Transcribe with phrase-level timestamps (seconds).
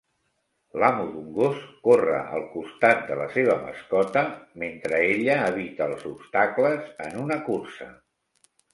[0.83, 4.25] L'amo d'un gos corre al costat de la seva mascota
[4.65, 7.97] mentre ella evita els obstacles en una cursa.